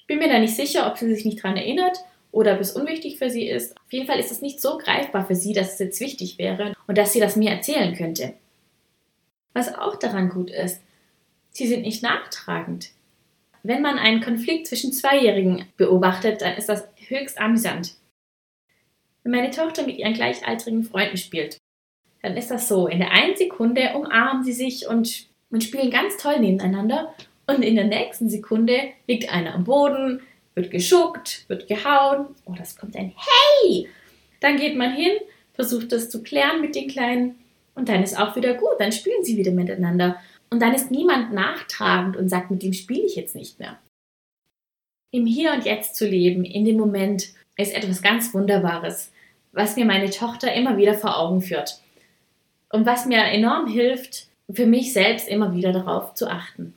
Ich 0.00 0.08
bin 0.08 0.18
mir 0.18 0.28
da 0.28 0.40
nicht 0.40 0.56
sicher, 0.56 0.88
ob 0.88 0.98
sie 0.98 1.08
sich 1.14 1.24
nicht 1.24 1.38
daran 1.38 1.56
erinnert 1.56 1.98
oder 2.32 2.54
ob 2.54 2.60
es 2.60 2.72
unwichtig 2.72 3.18
für 3.18 3.30
sie 3.30 3.46
ist. 3.46 3.76
Auf 3.76 3.92
jeden 3.92 4.08
Fall 4.08 4.18
ist 4.18 4.32
es 4.32 4.42
nicht 4.42 4.60
so 4.60 4.76
greifbar 4.76 5.24
für 5.24 5.36
sie, 5.36 5.52
dass 5.52 5.74
es 5.74 5.78
jetzt 5.78 6.00
wichtig 6.00 6.36
wäre 6.38 6.74
und 6.88 6.98
dass 6.98 7.12
sie 7.12 7.20
das 7.20 7.36
mir 7.36 7.52
erzählen 7.52 7.94
könnte. 7.94 8.34
Was 9.52 9.72
auch 9.72 9.94
daran 9.94 10.30
gut 10.30 10.50
ist, 10.50 10.82
sie 11.50 11.68
sind 11.68 11.82
nicht 11.82 12.02
nachtragend. 12.02 12.90
wenn 13.62 13.82
man 13.82 13.98
einen 13.98 14.20
Konflikt 14.20 14.66
zwischen 14.66 14.92
Zweijährigen 14.92 15.66
beobachtet, 15.76 16.42
dann 16.42 16.56
ist 16.56 16.68
das 16.68 16.88
höchst 17.06 17.40
amüsant. 17.40 17.94
Wenn 19.22 19.30
meine 19.30 19.52
Tochter 19.52 19.86
mit 19.86 19.98
ihren 19.98 20.14
gleichaltrigen 20.14 20.82
Freunden 20.82 21.18
spielt, 21.18 21.59
dann 22.22 22.36
ist 22.36 22.50
das 22.50 22.68
so. 22.68 22.86
In 22.86 22.98
der 22.98 23.12
einen 23.12 23.36
Sekunde 23.36 23.92
umarmen 23.94 24.44
sie 24.44 24.52
sich 24.52 24.86
und, 24.86 25.26
und 25.50 25.64
spielen 25.64 25.90
ganz 25.90 26.16
toll 26.16 26.38
nebeneinander. 26.40 27.14
Und 27.46 27.62
in 27.62 27.74
der 27.74 27.86
nächsten 27.86 28.28
Sekunde 28.28 28.78
liegt 29.06 29.32
einer 29.32 29.54
am 29.54 29.64
Boden, 29.64 30.20
wird 30.54 30.70
geschuckt, 30.70 31.44
wird 31.48 31.68
gehauen. 31.68 32.26
Oh, 32.44 32.54
das 32.56 32.76
kommt 32.76 32.96
ein 32.96 33.12
Hey! 33.16 33.88
Dann 34.40 34.56
geht 34.56 34.76
man 34.76 34.92
hin, 34.92 35.12
versucht 35.52 35.92
das 35.92 36.10
zu 36.10 36.22
klären 36.22 36.60
mit 36.60 36.74
den 36.74 36.88
Kleinen 36.88 37.38
und 37.74 37.88
dann 37.88 38.02
ist 38.02 38.18
auch 38.18 38.36
wieder 38.36 38.54
gut. 38.54 38.76
Dann 38.78 38.92
spielen 38.92 39.24
sie 39.24 39.36
wieder 39.36 39.52
miteinander. 39.52 40.20
Und 40.50 40.60
dann 40.60 40.74
ist 40.74 40.90
niemand 40.90 41.32
nachtragend 41.32 42.16
und 42.16 42.28
sagt, 42.28 42.50
mit 42.50 42.62
dem 42.62 42.72
spiele 42.72 43.04
ich 43.04 43.16
jetzt 43.16 43.36
nicht 43.36 43.58
mehr. 43.58 43.78
Im 45.12 45.26
Hier 45.26 45.52
und 45.52 45.64
Jetzt 45.64 45.96
zu 45.96 46.06
leben, 46.06 46.44
in 46.44 46.64
dem 46.64 46.76
Moment, 46.76 47.32
ist 47.56 47.74
etwas 47.74 48.02
ganz 48.02 48.32
Wunderbares, 48.32 49.12
was 49.52 49.76
mir 49.76 49.84
meine 49.84 50.10
Tochter 50.10 50.52
immer 50.52 50.76
wieder 50.76 50.94
vor 50.94 51.18
Augen 51.18 51.40
führt. 51.40 51.80
Und 52.72 52.86
was 52.86 53.06
mir 53.06 53.18
enorm 53.18 53.66
hilft, 53.66 54.28
für 54.52 54.66
mich 54.66 54.92
selbst 54.92 55.28
immer 55.28 55.54
wieder 55.54 55.72
darauf 55.72 56.14
zu 56.14 56.28
achten. 56.28 56.74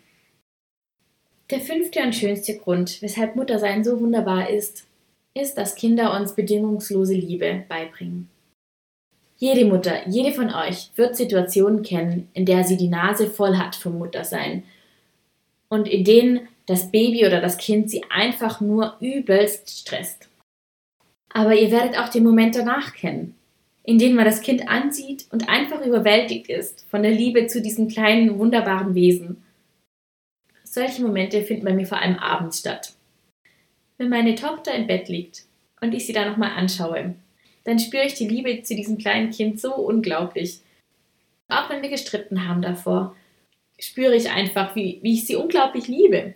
Der 1.50 1.60
fünfte 1.60 2.02
und 2.02 2.16
schönste 2.16 2.58
Grund, 2.58 3.02
weshalb 3.02 3.36
Muttersein 3.36 3.84
so 3.84 4.00
wunderbar 4.00 4.50
ist, 4.50 4.88
ist, 5.34 5.58
dass 5.58 5.76
Kinder 5.76 6.18
uns 6.20 6.34
bedingungslose 6.36 7.14
Liebe 7.14 7.64
beibringen. 7.68 8.30
Jede 9.38 9.66
Mutter, 9.66 10.08
jede 10.08 10.32
von 10.32 10.54
euch 10.54 10.92
wird 10.96 11.16
Situationen 11.16 11.84
kennen, 11.84 12.30
in 12.34 12.46
der 12.46 12.64
sie 12.64 12.78
die 12.78 12.88
Nase 12.88 13.30
voll 13.30 13.58
hat 13.58 13.76
vom 13.76 13.98
Muttersein 13.98 14.64
und 15.70 15.88
in 15.88 16.04
denen 16.04 16.48
das 16.66 16.92
Baby 16.92 17.26
oder 17.26 17.42
das 17.42 17.58
Kind 17.58 17.90
sie 17.90 18.04
einfach 18.10 18.62
nur 18.62 18.96
übelst 19.00 19.70
stresst. 19.82 20.30
Aber 21.34 21.56
ihr 21.56 21.72
werdet 21.72 21.98
auch 21.98 22.10
den 22.10 22.24
Moment 22.24 22.56
danach 22.56 22.94
kennen, 22.94 23.36
in 23.84 24.00
denen 24.00 24.16
man 24.16 24.26
das 24.26 24.42
Kind 24.42 24.68
ansieht 24.68 25.28
und 25.32 25.50
einfach 25.50 25.86
überwältigt 25.86 26.50
ist 26.50 26.86
von 26.90 27.04
der 27.04 27.12
Liebe 27.12 27.48
zu 27.48 27.62
diesem 27.62 27.90
kleinen, 27.90 28.40
wunderbaren 28.40 28.96
Wesen. 28.96 29.44
Solche 30.64 31.02
Momente 31.02 31.44
finden 31.44 31.66
bei 31.66 31.74
mir 31.74 31.86
vor 31.86 32.00
allem 32.00 32.18
abends 32.18 32.60
statt. 32.60 32.94
Wenn 33.98 34.10
meine 34.10 34.36
Tochter 34.36 34.74
im 34.74 34.88
Bett 34.88 35.10
liegt 35.10 35.44
und 35.82 35.94
ich 35.94 36.06
sie 36.06 36.14
da 36.14 36.28
nochmal 36.28 36.52
anschaue, 36.52 37.16
dann 37.66 37.80
spüre 37.80 38.06
ich 38.06 38.16
die 38.16 38.28
Liebe 38.28 38.64
zu 38.64 38.76
diesem 38.76 38.98
kleinen 38.98 39.32
Kind 39.32 39.60
so 39.60 39.76
unglaublich. 39.76 40.60
Auch 41.48 41.70
wenn 41.70 41.82
wir 41.82 41.90
gestritten 41.90 42.48
haben 42.48 42.62
davor, 42.62 43.16
spüre 43.80 44.16
ich 44.16 44.30
einfach, 44.32 44.76
wie, 44.76 45.00
wie 45.02 45.14
ich 45.14 45.26
sie 45.26 45.36
unglaublich 45.36 45.88
liebe. 45.88 46.34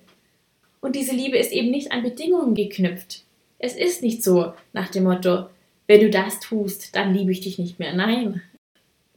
Und 0.82 0.96
diese 0.96 1.16
Liebe 1.16 1.38
ist 1.38 1.52
eben 1.52 1.72
nicht 1.72 1.92
an 1.92 2.04
Bedingungen 2.04 2.56
geknüpft. 2.56 3.24
Es 3.58 3.76
ist 3.76 4.04
nicht 4.04 4.24
so 4.24 4.54
nach 4.74 4.90
dem 4.90 5.06
Motto, 5.06 5.50
wenn 5.88 6.02
du 6.02 6.10
das 6.10 6.40
tust, 6.40 6.96
dann 6.96 7.14
liebe 7.14 7.32
ich 7.32 7.42
dich 7.42 7.58
nicht 7.58 7.80
mehr. 7.80 7.94
Nein, 7.94 8.42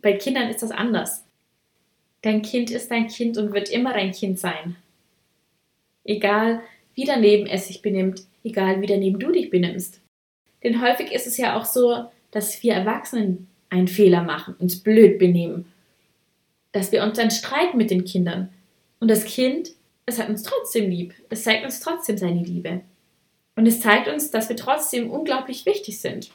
bei 0.03 0.12
Kindern 0.15 0.49
ist 0.49 0.62
das 0.62 0.71
anders. 0.71 1.25
Dein 2.23 2.43
Kind 2.43 2.71
ist 2.71 2.91
dein 2.91 3.09
Kind 3.09 3.39
und 3.39 3.53
wird 3.53 3.69
immer 3.69 3.93
dein 3.93 4.12
Kind 4.12 4.39
sein. 4.39 4.77
Egal, 6.05 6.62
wie 6.95 7.05
daneben 7.05 7.47
es 7.47 7.69
sich 7.69 7.83
benimmt, 7.83 8.23
egal 8.45 8.81
wie 8.81 8.87
daneben 8.87 9.19
du 9.19 9.31
dich 9.33 9.50
benimmst. 9.50 10.00
Denn 10.62 10.83
häufig 10.83 11.12
ist 11.12 11.27
es 11.27 11.37
ja 11.37 11.59
auch 11.59 11.65
so, 11.65 12.05
dass 12.31 12.62
wir 12.62 12.75
Erwachsenen 12.75 13.49
einen 13.69 13.89
Fehler 13.89 14.23
machen, 14.23 14.55
uns 14.59 14.83
blöd 14.83 15.19
benehmen, 15.19 15.73
dass 16.73 16.93
wir 16.93 17.03
uns 17.03 17.17
dann 17.17 17.31
streiten 17.31 17.79
mit 17.79 17.91
den 17.91 18.05
Kindern. 18.05 18.50
Und 19.00 19.09
das 19.09 19.25
Kind, 19.25 19.71
es 20.07 20.19
hat 20.19 20.29
uns 20.29 20.43
trotzdem 20.43 20.91
lieb. 20.91 21.15
Es 21.31 21.45
zeigt 21.45 21.65
uns 21.65 21.81
trotzdem 21.81 22.19
seine 22.19 22.43
Liebe. 22.43 22.83
Und 23.57 23.67
es 23.67 23.81
zeigt 23.81 24.09
uns, 24.09 24.31
dass 24.31 24.49
wir 24.49 24.57
trotzdem 24.57 25.11
unglaublich 25.11 25.67
wichtig 25.67 26.00
sind. 26.00 26.31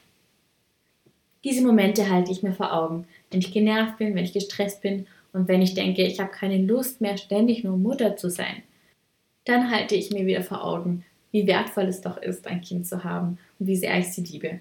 Diese 1.46 1.64
Momente 1.64 2.10
halte 2.10 2.32
ich 2.32 2.42
mir 2.42 2.54
vor 2.54 2.74
Augen, 2.74 3.08
wenn 3.30 3.40
ich 3.40 3.54
genervt 3.54 4.00
bin, 4.00 4.16
wenn 4.16 4.26
ich 4.26 4.34
gestresst 4.34 4.82
bin 4.82 5.06
und 5.32 5.48
wenn 5.48 5.62
ich 5.62 5.76
denke, 5.76 6.02
ich 6.02 6.20
habe 6.20 6.32
keine 6.32 6.58
Lust 6.58 7.02
mehr, 7.02 7.18
ständig 7.18 7.64
nur 7.64 7.78
Mutter 7.78 8.18
zu 8.18 8.32
sein. 8.32 8.64
Dann 9.46 9.70
halte 9.70 9.94
ich 9.94 10.10
mir 10.10 10.26
wieder 10.26 10.42
vor 10.42 10.66
Augen, 10.66 11.06
wie 11.32 11.46
wertvoll 11.46 11.84
es 11.84 12.02
doch 12.02 12.18
ist, 12.18 12.48
ein 12.48 12.62
Kind 12.62 12.88
zu 12.88 13.04
haben 13.04 13.38
und 13.60 13.68
wie 13.68 13.76
sehr 13.76 13.96
ich 14.00 14.12
sie 14.12 14.24
liebe. 14.24 14.60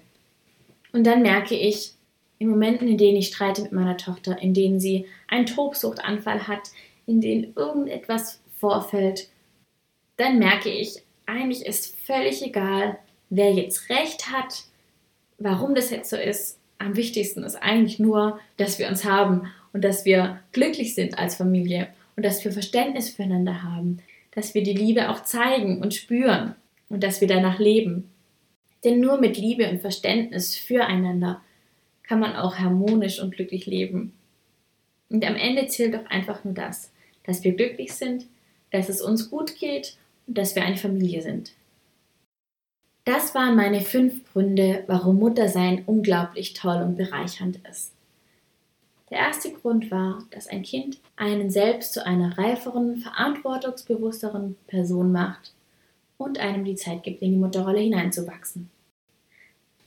Und 0.93 1.07
dann 1.07 1.23
merke 1.23 1.55
ich, 1.55 1.93
in 2.37 2.49
Momenten, 2.49 2.87
in 2.87 2.99
denen 2.99 3.17
ich 3.17 3.29
streite 3.29 3.63
mit 3.63 3.71
meiner 3.71 3.97
Tochter, 3.97 4.39
in 4.39 4.53
denen 4.53 4.79
sie 4.79 5.07
einen 5.27 5.47
Tobsuchtanfall 5.47 6.47
hat, 6.47 6.69
in 7.07 7.19
denen 7.19 7.53
irgendetwas 7.55 8.41
vorfällt, 8.59 9.29
dann 10.17 10.37
merke 10.37 10.69
ich, 10.69 11.01
eigentlich 11.25 11.65
ist 11.65 11.97
völlig 12.05 12.45
egal, 12.45 12.99
wer 13.31 13.51
jetzt 13.53 13.89
recht 13.89 14.29
hat, 14.31 14.65
warum 15.39 15.73
das 15.73 15.89
jetzt 15.89 16.11
so 16.11 16.15
ist. 16.15 16.59
Am 16.77 16.95
wichtigsten 16.95 17.43
ist 17.43 17.55
eigentlich 17.55 17.99
nur, 17.99 18.39
dass 18.57 18.79
wir 18.79 18.87
uns 18.87 19.05
haben 19.05 19.51
und 19.73 19.83
dass 19.83 20.05
wir 20.05 20.39
glücklich 20.51 20.95
sind 20.95 21.17
als 21.17 21.35
Familie 21.35 21.87
und 22.15 22.25
dass 22.25 22.43
wir 22.43 22.51
Verständnis 22.51 23.09
füreinander 23.09 23.63
haben, 23.63 23.99
dass 24.31 24.53
wir 24.53 24.63
die 24.63 24.73
Liebe 24.73 25.09
auch 25.09 25.23
zeigen 25.23 25.81
und 25.81 25.93
spüren 25.93 26.55
und 26.89 27.03
dass 27.03 27.21
wir 27.21 27.27
danach 27.27 27.59
leben. 27.59 28.09
Denn 28.83 28.99
nur 28.99 29.19
mit 29.19 29.37
Liebe 29.37 29.69
und 29.69 29.81
Verständnis 29.81 30.55
füreinander 30.55 31.41
kann 32.03 32.19
man 32.19 32.35
auch 32.35 32.57
harmonisch 32.57 33.19
und 33.19 33.35
glücklich 33.35 33.65
leben. 33.65 34.13
Und 35.09 35.25
am 35.25 35.35
Ende 35.35 35.67
zählt 35.67 35.93
doch 35.93 36.05
einfach 36.05 36.43
nur 36.43 36.53
das, 36.53 36.91
dass 37.23 37.43
wir 37.43 37.53
glücklich 37.53 37.93
sind, 37.93 38.25
dass 38.71 38.89
es 38.89 39.01
uns 39.01 39.29
gut 39.29 39.57
geht 39.57 39.97
und 40.27 40.37
dass 40.37 40.55
wir 40.55 40.63
eine 40.63 40.77
Familie 40.77 41.21
sind. 41.21 41.53
Das 43.05 43.35
waren 43.35 43.55
meine 43.55 43.81
fünf 43.81 44.25
Gründe, 44.33 44.83
warum 44.87 45.19
Muttersein 45.19 45.83
unglaublich 45.85 46.53
toll 46.53 46.81
und 46.81 46.97
bereichernd 46.97 47.59
ist. 47.69 47.91
Der 49.11 49.19
erste 49.19 49.51
Grund 49.51 49.91
war, 49.91 50.23
dass 50.31 50.47
ein 50.47 50.63
Kind 50.63 50.97
einen 51.15 51.51
selbst 51.51 51.93
zu 51.93 52.03
einer 52.03 52.35
reiferen, 52.35 52.97
verantwortungsbewussteren 52.97 54.55
Person 54.65 55.11
macht 55.11 55.53
und 56.17 56.39
einem 56.39 56.65
die 56.65 56.75
Zeit 56.75 57.03
gibt, 57.03 57.21
in 57.21 57.33
die 57.33 57.37
Mutterrolle 57.37 57.79
hineinzuwachsen. 57.79 58.71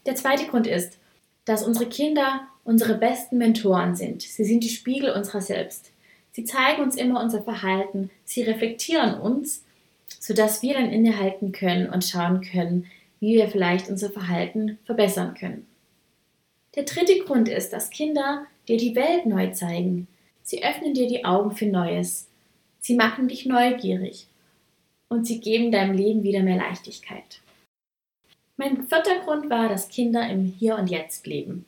Der 0.07 0.15
zweite 0.15 0.47
Grund 0.47 0.69
ist, 0.69 0.99
dass 1.45 1.67
unsere 1.67 1.87
Kinder 1.87 2.43
unsere 2.63 2.99
besten 2.99 3.39
Mentoren 3.39 3.97
sind. 3.97 4.23
Sie 4.23 4.45
sind 4.45 4.63
die 4.63 4.69
Spiegel 4.69 5.11
unserer 5.11 5.41
selbst. 5.41 5.91
Sie 6.31 6.45
zeigen 6.45 6.83
uns 6.83 6.95
immer 6.95 7.21
unser 7.21 7.43
Verhalten, 7.43 8.11
sie 8.25 8.43
reflektieren 8.43 9.19
uns, 9.19 9.65
sodass 10.21 10.63
wir 10.63 10.75
dann 10.75 10.93
innehalten 10.93 11.51
können 11.51 11.89
und 11.89 12.05
schauen 12.05 12.43
können, 12.43 12.87
wie 13.21 13.35
wir 13.35 13.49
vielleicht 13.49 13.89
unser 13.89 14.11
Verhalten 14.11 14.79
verbessern 14.85 15.35
können. 15.35 15.67
Der 16.75 16.85
dritte 16.85 17.19
Grund 17.25 17.49
ist, 17.49 17.73
dass 17.73 17.91
Kinder 17.91 18.47
dir 18.69 18.77
die 18.77 18.95
Welt 18.95 19.27
neu 19.27 19.51
zeigen. 19.51 20.07
Sie 20.43 20.65
öffnen 20.65 20.95
dir 20.95 21.09
die 21.09 21.25
Augen 21.25 21.53
für 21.53 21.67
Neues. 21.67 22.29
Sie 22.81 22.95
machen 22.95 23.29
dich 23.29 23.47
neugierig 23.47 24.27
und 25.09 25.27
sie 25.27 25.41
geben 25.41 25.73
deinem 25.73 25.97
Leben 25.97 26.23
wieder 26.23 26.43
mehr 26.43 26.57
Leichtigkeit. 26.57 27.41
Mein 28.57 28.89
vierter 28.89 29.21
Grund 29.25 29.51
war, 29.51 29.69
dass 29.69 29.89
Kinder 29.89 30.29
im 30.29 30.45
Hier 30.59 30.77
und 30.77 30.91
Jetzt 30.91 31.27
leben. 31.27 31.65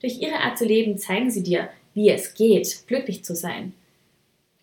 Durch 0.00 0.20
ihre 0.20 0.40
Art 0.40 0.58
zu 0.58 0.64
leben 0.64 0.98
zeigen 0.98 1.30
sie 1.30 1.42
dir, 1.42 1.68
wie 1.94 2.10
es 2.10 2.34
geht, 2.34 2.84
glücklich 2.86 3.24
zu 3.24 3.34
sein. 3.34 3.74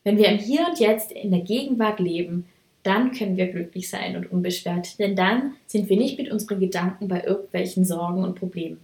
Wenn 0.03 0.17
wir 0.17 0.29
im 0.29 0.37
Hier 0.37 0.67
und 0.67 0.79
Jetzt 0.79 1.11
in 1.11 1.31
der 1.31 1.41
Gegenwart 1.41 1.99
leben, 1.99 2.47
dann 2.87 3.11
können 3.11 3.37
wir 3.37 3.47
glücklich 3.47 3.89
sein 3.89 4.15
und 4.15 4.31
unbeschwert, 4.31 4.97
denn 4.99 5.15
dann 5.15 5.55
sind 5.65 5.89
wir 5.89 5.97
nicht 5.97 6.17
mit 6.17 6.31
unseren 6.31 6.59
Gedanken 6.59 7.07
bei 7.07 7.23
irgendwelchen 7.23 7.85
Sorgen 7.85 8.23
und 8.23 8.39
Problemen. 8.39 8.79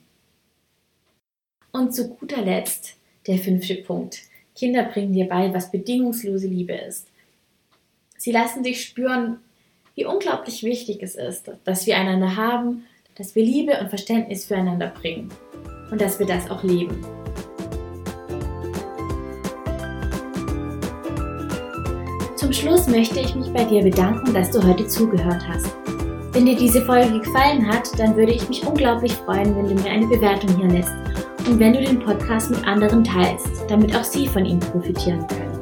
Und 1.72 1.96
zu 1.96 2.10
guter 2.10 2.42
Letzt 2.42 2.98
der 3.26 3.38
fünfte 3.38 3.76
Punkt. 3.76 4.20
Kinder 4.56 4.84
bringen 4.84 5.14
dir 5.14 5.28
bei, 5.28 5.54
was 5.54 5.72
bedingungslose 5.72 6.48
Liebe 6.48 6.74
ist. 6.74 7.08
Sie 8.18 8.32
lassen 8.32 8.64
dich 8.64 8.84
spüren, 8.84 9.40
wie 9.96 10.06
unglaublich 10.06 10.64
wichtig 10.64 11.02
es 11.02 11.16
ist, 11.16 11.52
dass 11.64 11.88
wir 11.88 11.98
einander 11.98 12.36
haben, 12.36 12.86
dass 13.16 13.36
wir 13.36 13.44
Liebe 13.44 13.80
und 13.80 13.90
Verständnis 13.90 14.46
füreinander 14.46 14.88
bringen 14.88 15.30
und 15.92 16.02
dass 16.02 16.20
wir 16.20 16.26
das 16.26 16.50
auch 16.50 16.64
leben. 16.64 17.23
Zum 22.54 22.70
Schluss 22.70 22.86
möchte 22.86 23.20
ich 23.20 23.34
mich 23.34 23.52
bei 23.52 23.64
dir 23.64 23.82
bedanken, 23.82 24.32
dass 24.32 24.52
du 24.52 24.62
heute 24.62 24.86
zugehört 24.86 25.42
hast. 25.48 25.76
Wenn 26.34 26.46
dir 26.46 26.56
diese 26.56 26.86
Folge 26.86 27.20
gefallen 27.20 27.68
hat, 27.68 27.90
dann 27.98 28.16
würde 28.16 28.32
ich 28.32 28.48
mich 28.48 28.64
unglaublich 28.64 29.12
freuen, 29.14 29.56
wenn 29.56 29.76
du 29.76 29.82
mir 29.82 29.90
eine 29.90 30.06
Bewertung 30.06 30.56
hier 30.58 30.68
lässt 30.68 30.94
und 31.48 31.60
wenn 31.60 31.74
du 31.74 31.82
den 31.82 32.00
Podcast 32.00 32.52
mit 32.52 32.64
anderen 32.68 33.04
teilst, 33.04 33.48
damit 33.70 33.96
auch 33.96 34.04
sie 34.04 34.28
von 34.28 34.46
ihm 34.46 34.60
profitieren 34.60 35.26
können. 35.30 35.60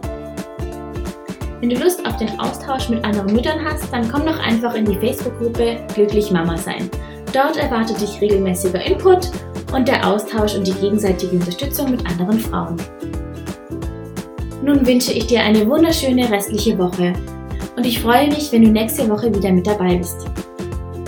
Wenn 1.61 1.69
du 1.69 1.77
Lust 1.77 2.05
auf 2.05 2.17
den 2.17 2.37
Austausch 2.37 2.89
mit 2.89 3.05
anderen 3.05 3.31
Müttern 3.31 3.63
hast, 3.63 3.89
dann 3.93 4.11
komm 4.11 4.25
doch 4.25 4.39
einfach 4.39 4.73
in 4.75 4.83
die 4.83 4.97
Facebook-Gruppe 4.97 5.77
Glücklich 5.95 6.29
Mama 6.29 6.57
sein. 6.57 6.89
Dort 7.31 7.55
erwartet 7.55 8.01
dich 8.01 8.19
regelmäßiger 8.19 8.81
Input 8.81 9.31
und 9.73 9.87
der 9.87 10.05
Austausch 10.05 10.55
und 10.55 10.67
die 10.67 10.73
gegenseitige 10.73 11.37
Unterstützung 11.37 11.91
mit 11.91 12.05
anderen 12.05 12.37
Frauen. 12.37 12.75
Nun 14.63 14.85
wünsche 14.85 15.11
ich 15.13 15.25
dir 15.25 15.41
eine 15.41 15.67
wunderschöne 15.67 16.29
restliche 16.29 16.77
Woche 16.77 17.13
und 17.75 17.85
ich 17.85 17.99
freue 17.99 18.27
mich, 18.27 18.51
wenn 18.51 18.63
du 18.63 18.69
nächste 18.69 19.09
Woche 19.09 19.33
wieder 19.33 19.51
mit 19.51 19.65
dabei 19.65 19.95
bist. 19.95 20.27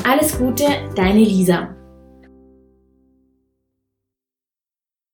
Alles 0.03 0.37
Gute, 0.37 0.65
deine 0.95 1.19
Lisa. 1.19 1.69